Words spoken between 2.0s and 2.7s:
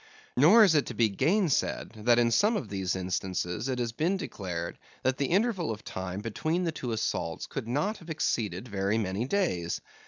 that in some of